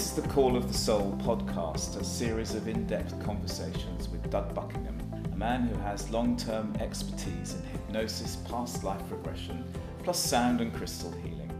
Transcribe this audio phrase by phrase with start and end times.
[0.00, 4.30] This is the Call of the Soul podcast, a series of in depth conversations with
[4.30, 4.98] Doug Buckingham,
[5.30, 9.62] a man who has long term expertise in hypnosis, past life regression,
[10.02, 11.52] plus sound and crystal healing.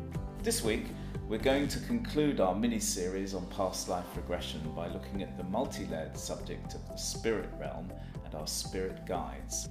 [0.43, 0.87] This week,
[1.29, 5.45] we're going to conclude our mini series on past life regression by looking at the
[5.45, 7.93] multi layered subject of the spirit realm
[8.25, 9.69] and our spirit guides.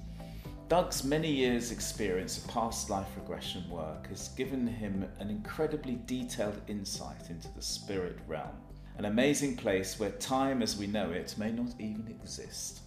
[0.70, 6.60] Doug's many years' experience of past life regression work has given him an incredibly detailed
[6.68, 8.56] insight into the spirit realm,
[9.00, 12.80] an amazing place where time as we know it may not even exist.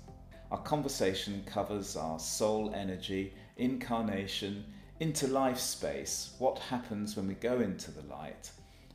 [0.52, 4.64] Our conversation covers our soul energy, incarnation,
[5.02, 8.52] interlife space, what happens when we go into the light,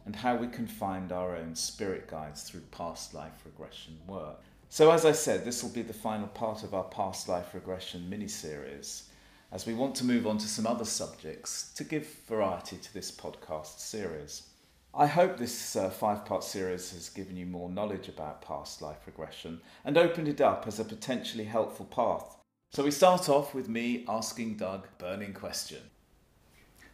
[0.06, 4.40] and how we can find our own spirit guides through past life regression work.
[4.68, 8.08] So, as I said, this will be the final part of our past life regression
[8.08, 9.08] mini series,
[9.50, 13.10] as we want to move on to some other subjects to give variety to this
[13.10, 14.47] podcast series.
[14.94, 19.06] I hope this uh, five part series has given you more knowledge about past life
[19.06, 22.36] regression and opened it up as a potentially helpful path.
[22.70, 25.82] So, we start off with me asking Doug a burning question.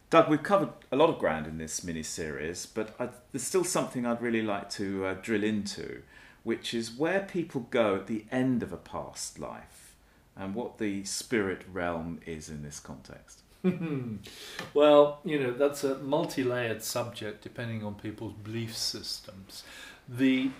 [0.09, 3.63] Doug, we've covered a lot of ground in this mini series, but I, there's still
[3.63, 6.03] something I'd really like to uh, drill into
[6.45, 9.95] which is where people go at the end of a past life
[10.35, 13.41] and what the spirit realm is in this context.
[14.73, 19.63] well, you know, that's a multi layered subject depending on people's belief systems.
[20.07, 20.51] The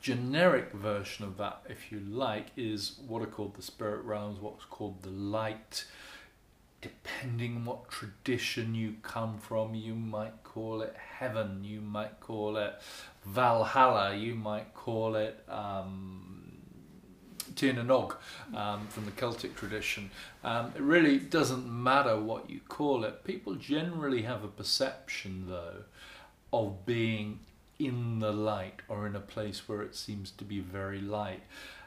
[0.00, 4.64] generic version of that, if you like, is what are called the spirit realms, what's
[4.64, 5.84] called the light.
[6.80, 12.56] Depending on what tradition you come from, you might call it heaven, you might call
[12.56, 12.72] it
[13.26, 16.29] Valhalla, you might call it um,
[17.60, 18.16] Tir na nOg
[18.56, 20.10] um, from the Celtic tradition.
[20.42, 23.22] Um, it really doesn't matter what you call it.
[23.22, 25.84] People generally have a perception, though,
[26.54, 27.40] of being
[27.78, 31.42] in the light or in a place where it seems to be very light.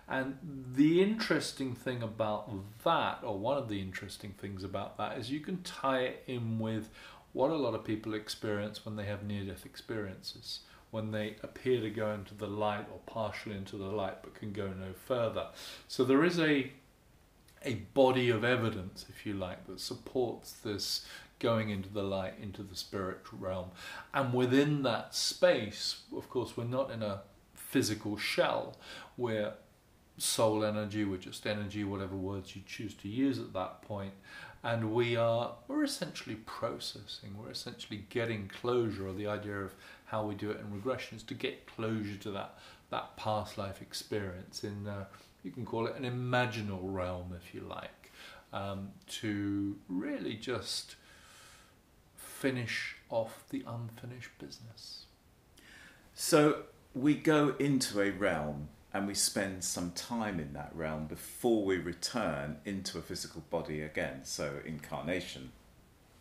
[0.08, 0.38] And
[0.76, 2.52] the interesting thing about
[2.84, 6.60] that, or one of the interesting things about that, is you can tie it in
[6.60, 6.92] with
[7.32, 10.60] what a lot of people experience when they have near death experiences
[10.94, 14.54] when they appear to go into the light or partially into the light but can
[14.54, 15.48] go no further.
[15.88, 16.72] So there is a
[17.66, 21.06] a body of evidence, if you like, that supports this
[21.40, 23.72] going into the light, into the spiritual realm.
[24.14, 27.22] And within that space, of course, we're not in a
[27.56, 28.78] physical shell.
[29.16, 29.54] We're
[30.18, 34.14] soul energy, we're just energy, whatever words you choose to use at that point.
[34.64, 39.76] And we are we're essentially processing, we're essentially getting closure, or the idea of
[40.06, 42.58] how we do it in regression is to get closure to that
[42.90, 45.06] that past life experience in uh,
[45.44, 48.12] you can call it an imaginal realm if you like
[48.54, 50.96] um, to really just
[52.16, 55.06] finish off the unfinished business.
[56.14, 56.64] So
[56.94, 61.78] we go into a realm and we spend some time in that realm before we
[61.78, 65.52] return into a physical body again so incarnation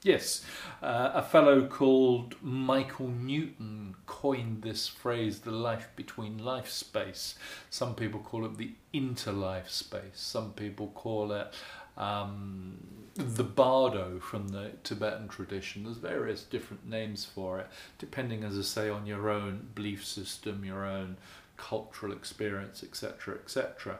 [0.04, 0.44] Yes,
[0.82, 7.36] uh, a fellow called Michael Newton coined this phrase, the life between life space.
[7.70, 11.54] Some people call it the interlife space, some people call it
[11.96, 12.78] um,
[13.14, 15.84] the bardo from the Tibetan tradition.
[15.84, 17.68] There's various different names for it,
[17.98, 21.16] depending, as I say, on your own belief system, your own
[21.62, 23.98] cultural experience, etc., etc.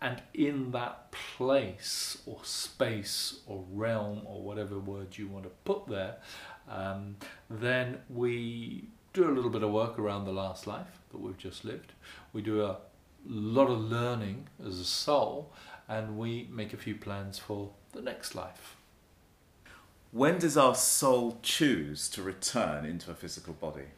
[0.00, 5.86] And in that place or space or realm or whatever word you want to put
[5.86, 6.16] there,
[6.68, 7.16] um,
[7.48, 11.64] then we do a little bit of work around the last life that we've just
[11.64, 11.92] lived.
[12.32, 12.78] We do a
[13.24, 15.52] lot of learning as a soul,
[15.88, 18.76] and we make a few plans for the next life.
[20.10, 23.90] When does our soul choose to return into a physical body?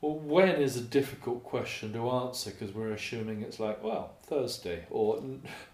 [0.00, 4.86] Well, when is a difficult question to answer because we're assuming it's like, well, Thursday
[4.88, 5.22] or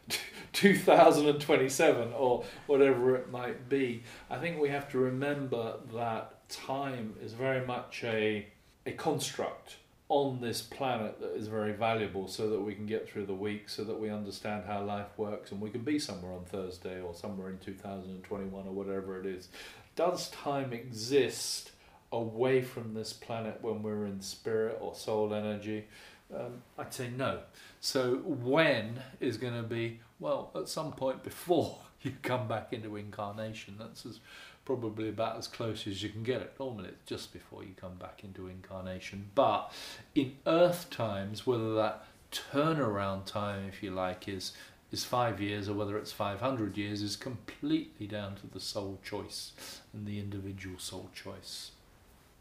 [0.52, 4.02] 2027 or whatever it might be.
[4.28, 8.46] I think we have to remember that time is very much a,
[8.84, 9.76] a construct
[10.08, 13.68] on this planet that is very valuable so that we can get through the week,
[13.68, 17.14] so that we understand how life works, and we can be somewhere on Thursday or
[17.14, 19.48] somewhere in 2021 or whatever it is.
[19.96, 21.72] Does time exist?
[22.12, 25.86] Away from this planet when we're in spirit or soul energy?
[26.34, 27.40] Um, I'd say no.
[27.80, 32.96] So when is going to be well at some point before you come back into
[32.96, 33.76] incarnation.
[33.78, 34.20] That's as,
[34.64, 36.54] probably about as close as you can get it.
[36.58, 39.30] Normally it's just before you come back into incarnation.
[39.34, 39.72] But
[40.14, 44.52] in Earth times, whether that turnaround time, if you like, is
[44.92, 49.50] is five years or whether it's 500 years is completely down to the soul choice
[49.92, 51.72] and the individual soul choice.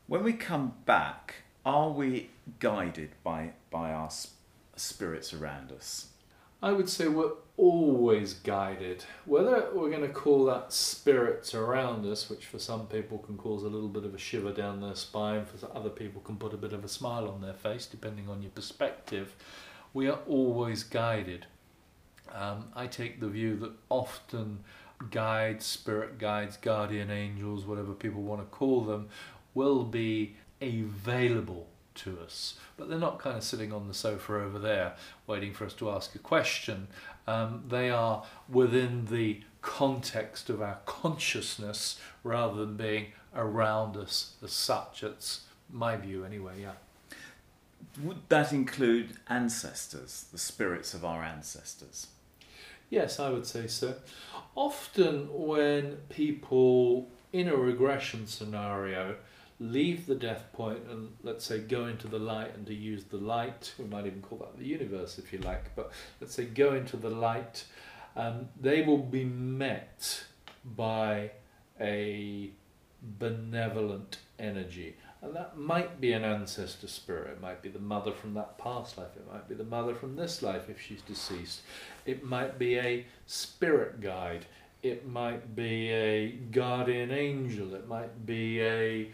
[0.08, 1.36] When we come back
[1.66, 2.30] Are we
[2.60, 4.12] guided by, by our
[4.76, 6.10] spirits around us?
[6.62, 9.04] I would say we're always guided.
[9.26, 13.64] Whether we're going to call that spirits around us, which for some people can cause
[13.64, 16.58] a little bit of a shiver down their spine, for other people can put a
[16.58, 19.36] bit of a smile on their face, depending on your perspective,
[19.92, 21.48] we are always guided.
[22.32, 24.60] Um, I take the view that often
[25.12, 29.10] guides, spirit guides, guardian angels, whatever people want to call them,
[29.56, 34.60] will be available to us, but they're not kind of sitting on the sofa over
[34.60, 36.88] there waiting for us to ask a question.
[37.26, 44.52] Um, they are within the context of our consciousness rather than being around us as
[44.52, 45.04] such.
[45.04, 45.42] It's
[45.72, 46.74] my view, anyway, yeah.
[48.04, 52.08] Would that include ancestors, the spirits of our ancestors?
[52.90, 53.96] Yes, I would say so.
[54.54, 59.16] Often, when people in a regression scenario
[59.60, 63.18] leave the death point and let's say go into the light and to use the
[63.18, 63.74] light.
[63.78, 65.76] We might even call that the universe if you like.
[65.76, 67.66] But let's say go into the light.
[68.16, 70.24] Um, they will be met
[70.64, 71.32] by
[71.80, 72.52] a
[73.02, 74.96] benevolent energy.
[75.22, 77.32] And that might be an ancestor spirit.
[77.32, 79.16] It might be the mother from that past life.
[79.16, 81.62] It might be the mother from this life if she's deceased.
[82.06, 84.46] It might be a spirit guide.
[84.84, 87.74] It might be a guardian angel.
[87.74, 89.10] It might be a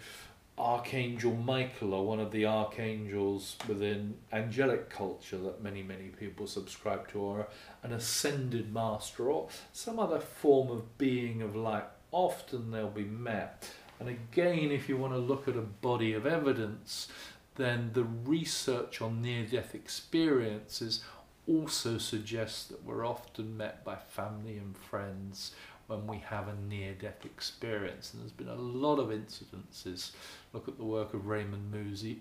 [0.58, 7.08] Archangel Michael or one of the archangels within angelic culture that many, many people subscribe
[7.10, 7.48] to, or
[7.84, 11.86] an ascended master, or some other form of being of light.
[12.12, 13.70] Often they'll be met.
[14.00, 17.08] And again, if you want to look at a body of evidence,
[17.56, 21.04] then the research on near death experiences
[21.48, 25.52] also suggests that we're often met by family and friends
[25.92, 28.14] when we have a near death experience.
[28.14, 30.12] And there's been a lot of incidences.
[30.54, 31.72] Look at the work of Raymond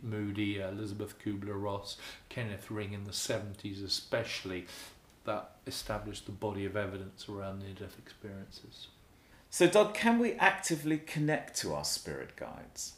[0.03, 1.97] Moody, uh, Elisabeth Kubler Ross,
[2.29, 4.67] Kenneth Ring in the 70s, especially,
[5.25, 8.89] that established the body of evidence around near death experiences.
[9.51, 12.95] So, Doug, can we actively connect to our spirit guides?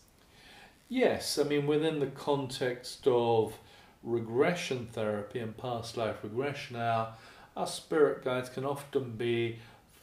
[0.88, 3.58] Yes, I mean, within the context of
[4.02, 7.14] regression therapy and past life regression, our,
[7.56, 9.58] our spirit guides can often be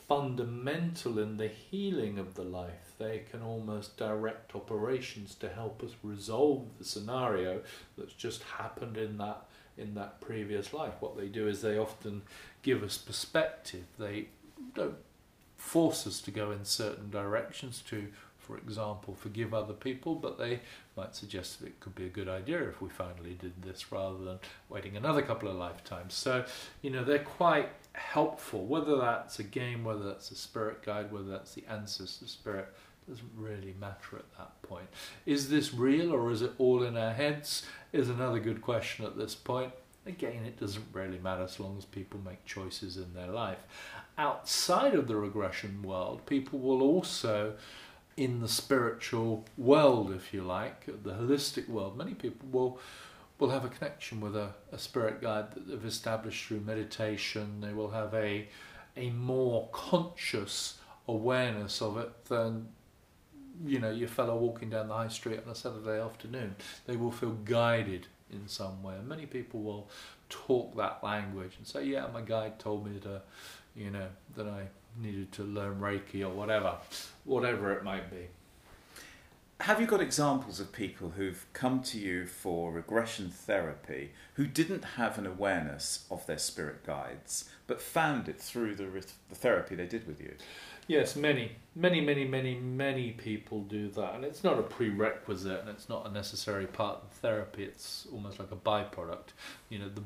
[0.09, 2.93] fundamental in the healing of the life.
[2.97, 7.61] They can almost direct operations to help us resolve the scenario
[7.95, 9.45] that's just happened in that
[9.77, 10.95] in that previous life.
[10.99, 12.23] What they do is they often
[12.63, 13.85] give us perspective.
[13.97, 14.27] They
[14.73, 14.97] don't
[15.55, 18.07] force us to go in certain directions to
[18.49, 20.61] for example, forgive other people, but they
[20.97, 24.17] might suggest that it could be a good idea if we finally did this rather
[24.17, 26.15] than waiting another couple of lifetimes.
[26.15, 26.45] So,
[26.81, 31.29] you know, they're quite helpful, whether that's a game, whether that's a spirit guide, whether
[31.29, 32.73] that's the ancestor spirit.
[33.07, 34.87] Doesn't really matter at that point.
[35.27, 37.67] Is this real or is it all in our heads?
[37.93, 39.73] Is another good question at this point.
[40.07, 43.59] Again, it doesn't really matter as long as people make choices in their life.
[44.17, 47.53] Outside of the regression world, people will also
[48.19, 52.77] in the spiritual world, if you like, the holistic world, many people will
[53.39, 57.61] will have a connection with a, a spirit guide that they've established through meditation.
[57.61, 58.49] They will have a
[58.97, 62.67] a more conscious awareness of it than
[63.65, 66.57] you know your fellow walking down the high street on a Saturday afternoon.
[66.87, 68.95] They will feel guided in some way.
[68.95, 69.89] And many people will
[70.27, 73.19] talk that language and say, "Yeah, my guide told me to, uh,
[73.77, 74.67] you know, that I
[74.97, 76.77] needed to learn Reiki or whatever,
[77.25, 78.27] whatever it might be.
[79.61, 84.85] Have you got examples of people who've come to you for regression therapy who didn't
[84.95, 88.85] have an awareness of their spirit guides but found it through the,
[89.27, 90.35] the therapy they did with you?
[90.89, 95.69] Yes, many, many, many, many, many people do that, and it's not a prerequisite, and
[95.69, 97.63] it's not a necessary part of therapy.
[97.63, 99.33] It's almost like a byproduct.
[99.69, 100.01] You know, the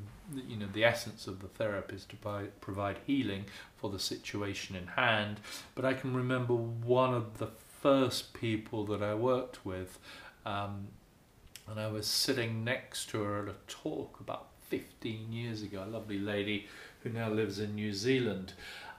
[0.46, 3.46] you know the essence of the therapy is to provide, provide healing
[3.78, 5.40] for the situation in hand.
[5.74, 7.48] But I can remember one of the
[7.80, 9.98] first people that I worked with,
[10.44, 10.88] um,
[11.66, 15.82] and I was sitting next to her at a talk about 15 years ago.
[15.82, 16.66] A lovely lady
[17.02, 18.52] who now lives in New Zealand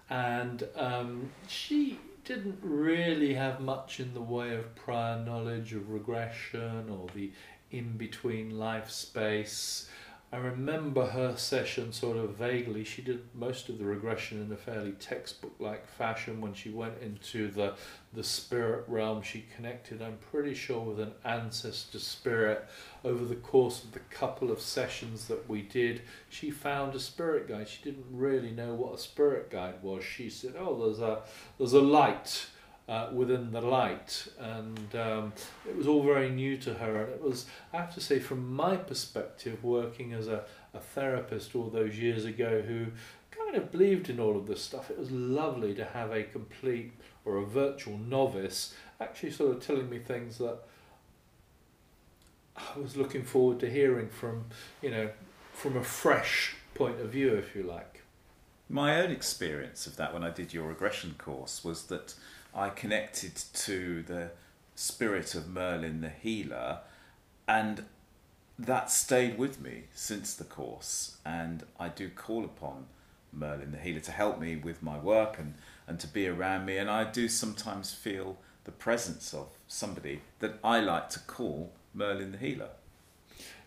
[0.10, 6.90] and um, she didn't really have much in the way of prior knowledge of regression
[6.90, 7.32] or the
[7.72, 9.90] in between life space.
[10.32, 12.84] I remember her session sort of vaguely.
[12.84, 16.42] She did most of the regression in a fairly textbook like fashion.
[16.42, 17.76] When she went into the,
[18.12, 22.68] the spirit realm, she connected, I'm pretty sure, with an ancestor spirit.
[23.04, 27.48] Over the course of the couple of sessions that we did, she found a spirit
[27.48, 27.70] guide.
[27.70, 30.04] She didn't really know what a spirit guide was.
[30.04, 31.22] She said, Oh, there's a,
[31.58, 32.48] there's a light
[32.88, 35.34] uh, within the light, and um,
[35.68, 37.04] it was all very new to her.
[37.04, 41.56] And it was, I have to say, from my perspective, working as a, a therapist
[41.56, 42.88] all those years ago, who
[43.32, 46.94] kind of believed in all of this stuff, it was lovely to have a complete
[47.26, 50.60] or a virtual novice actually sort of telling me things that
[52.56, 54.46] I was looking forward to hearing from,
[54.82, 55.10] you know,
[55.54, 58.04] from a fresh point of view, if you like.
[58.70, 62.16] My own experience of that when I did your regression course was that
[62.56, 64.32] I connected to the
[64.76, 66.80] spirit of Merlin the healer,
[67.48, 67.86] and
[68.58, 71.18] that stayed with me since the course.
[71.26, 72.86] And I do call upon
[73.34, 76.78] Merlin the healer to help me with my work and, and to be around me.
[76.78, 82.32] And I do sometimes feel the presence of somebody that I like to call Merlin
[82.32, 82.70] the healer.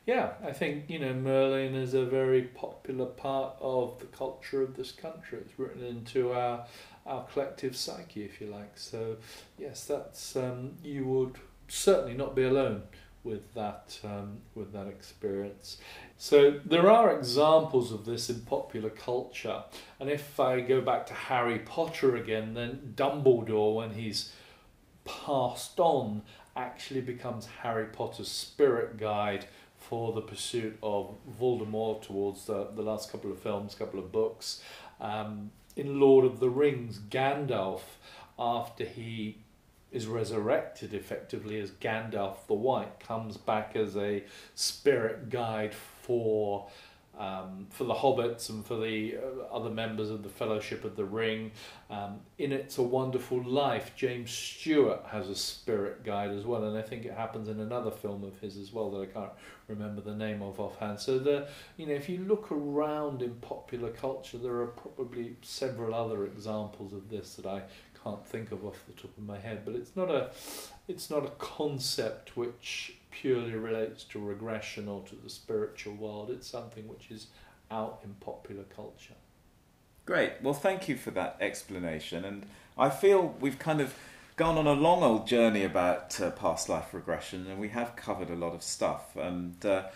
[0.06, 4.74] Yeah, I think you know Merlin is a very popular part of the culture of
[4.74, 5.38] this country.
[5.38, 6.64] It's written into our
[7.08, 8.76] our collective psyche, if you like.
[8.76, 9.16] So
[9.58, 11.36] yes, that's um, you would
[11.68, 12.82] certainly not be alone
[13.24, 15.78] with that um, with that experience.
[16.16, 19.64] So there are examples of this in popular culture,
[19.98, 24.32] and if I go back to Harry Potter again, then Dumbledore, when he's
[25.04, 26.22] passed on,
[26.56, 29.46] actually becomes Harry Potter's spirit guide
[29.78, 34.60] for the pursuit of Voldemort towards the, the last couple of films, couple of books.
[35.00, 37.82] Um, in Lord of the Rings, Gandalf,
[38.38, 39.38] after he
[39.92, 46.68] is resurrected effectively as Gandalf the White, comes back as a spirit guide for
[47.18, 51.04] um, for the hobbits and for the uh, other members of the Fellowship of the
[51.04, 51.50] Ring.
[51.90, 56.78] Um, in It's a Wonderful Life, James Stewart has a spirit guide as well, and
[56.78, 59.32] I think it happens in another film of his as well that I can't
[59.66, 61.00] remember the name of offhand.
[61.00, 65.94] So the you know if you look around in popular culture, there are probably several
[65.94, 67.62] other examples of this that I
[68.02, 69.62] can't think of off the top of my head.
[69.64, 70.30] But it's not a
[70.86, 76.30] it's not a concept which purely relates to regression or to the spiritual world.
[76.30, 77.28] It's something which is
[77.70, 79.14] out in popular culture.
[80.06, 80.32] Great.
[80.42, 82.24] Well, thank you for that explanation.
[82.24, 82.46] And
[82.78, 83.94] I feel we've kind of
[84.36, 88.30] gone on a long old journey about uh, past life regression, and we have covered
[88.30, 89.16] a lot of stuff.
[89.16, 89.88] And uh,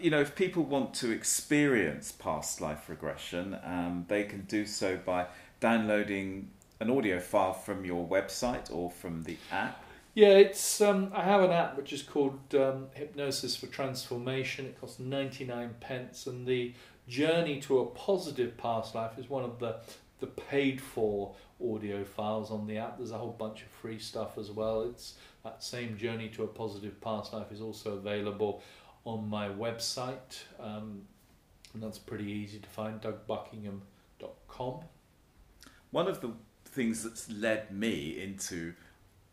[0.00, 4.96] you know, if people want to experience past life regression, um, they can do so
[4.96, 5.26] by
[5.60, 9.82] downloading an audio file from your website or from the app.
[10.16, 14.64] Yeah, it's um, I have an app which is called um, Hypnosis for Transformation.
[14.64, 16.72] It costs ninety nine pence, and the
[17.06, 19.76] journey to a positive past life is one of the
[20.20, 22.96] the paid for audio files on the app.
[22.96, 24.84] There's a whole bunch of free stuff as well.
[24.84, 28.62] It's that same journey to a positive past life is also available
[29.04, 31.02] on my website, um,
[31.74, 33.02] and that's pretty easy to find.
[33.02, 34.80] DougBuckingham.com.
[35.90, 36.32] One of the
[36.64, 38.72] things that's led me into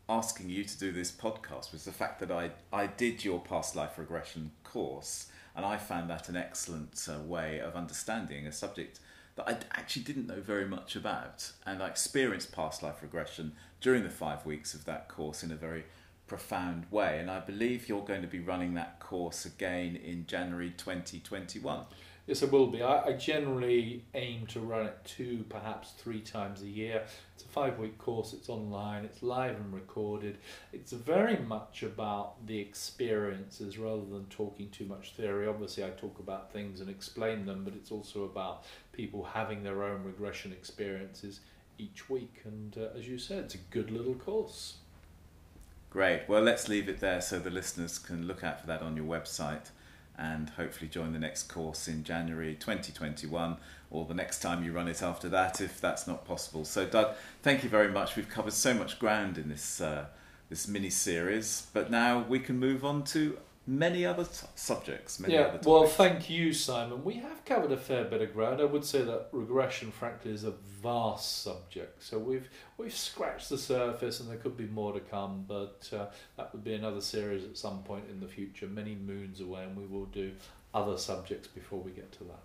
[0.09, 3.75] asking you to do this podcast was the fact that I, I did your past
[3.75, 8.99] life regression course and I found that an excellent uh, way of understanding a subject
[9.35, 11.51] that I actually didn't know very much about.
[11.65, 15.55] And I experienced past life regression during the five weeks of that course in a
[15.55, 15.85] very
[16.27, 17.19] profound way.
[17.19, 21.85] And I believe you're going to be running that course again in January 2021.
[22.25, 22.81] Yes, I will be.
[22.81, 27.03] I, I generally aim to run it two, perhaps three times a year.
[27.35, 30.37] It's a five week course, it's online, it's live and recorded.
[30.71, 35.47] It's very much about the experiences rather than talking too much theory.
[35.47, 38.63] Obviously, I talk about things and explain them, but it's also about
[38.93, 41.41] people having their own regression experiences
[41.77, 42.39] each week.
[42.45, 44.77] And uh, as you said, it's a good little course.
[45.89, 46.23] Great.
[46.29, 49.05] Well, let's leave it there so the listeners can look out for that on your
[49.05, 49.71] website
[50.17, 53.57] and hopefully join the next course in January 2021
[53.89, 56.65] or the next time you run it after that if that's not possible.
[56.65, 58.15] So Doug, thank you very much.
[58.15, 60.05] We've covered so much ground in this uh,
[60.49, 65.19] this mini series, but now we can move on to many other t- subjects.
[65.19, 67.03] Many yeah, other well, thank you, Simon.
[67.03, 68.61] We have covered a fair bit of ground.
[68.61, 70.51] I would say that regression, frankly, is a
[70.81, 72.03] vast subject.
[72.03, 75.45] So we've we've scratched the surface, and there could be more to come.
[75.47, 79.39] But uh, that would be another series at some point in the future, many moons
[79.39, 80.31] away, and we will do
[80.73, 82.39] other subjects before we get to that.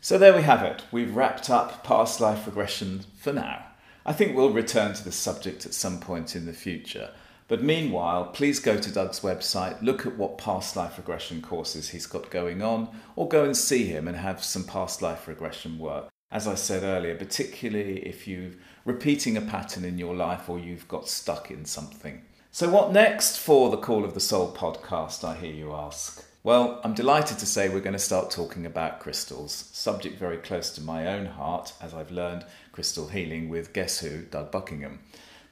[0.00, 0.82] So there we have it.
[0.90, 3.66] We've wrapped up past life regression for now.
[4.04, 7.12] I think we'll return to this subject at some point in the future.
[7.52, 12.06] But meanwhile, please go to Doug's website, look at what past life regression courses he's
[12.06, 16.08] got going on, or go and see him and have some past life regression work.
[16.30, 18.52] As I said earlier, particularly if you're
[18.86, 22.22] repeating a pattern in your life or you've got stuck in something.
[22.52, 26.24] So, what next for the Call of the Soul podcast, I hear you ask?
[26.42, 30.70] Well, I'm delighted to say we're going to start talking about crystals, subject very close
[30.70, 35.00] to my own heart, as I've learned crystal healing with Guess Who, Doug Buckingham.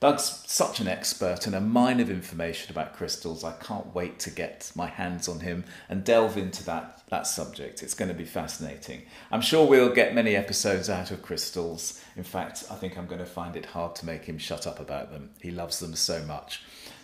[0.00, 3.44] Doug's such an expert and a mine of information about crystals.
[3.44, 7.82] I can't wait to get my hands on him and delve into that, that subject.
[7.82, 9.02] It's going to be fascinating.
[9.30, 12.02] I'm sure we'll get many episodes out of crystals.
[12.16, 14.80] In fact, I think I'm going to find it hard to make him shut up
[14.80, 15.32] about them.
[15.42, 16.62] He loves them so much.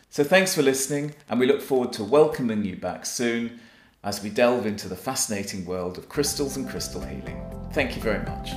[0.08, 3.60] So thanks for listening, and we look forward to welcoming you back soon
[4.04, 7.44] as we delve into the fascinating world of crystals and crystal healing.
[7.72, 8.52] Thank you very much.